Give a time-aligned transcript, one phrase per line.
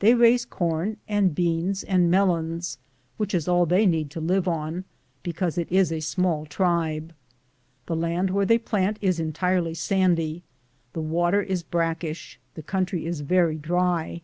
[0.00, 1.14] They raise coin am Google THE JOURNEY OP CORONADO.
[1.14, 1.34] and
[1.74, 2.78] beans and melons,
[3.18, 4.84] which is all they need to live on,
[5.22, 7.14] because it is a small tribe.
[7.86, 10.42] The land where they plant is entirely Bandy;
[10.92, 14.22] the water is brackish; the country is very dry.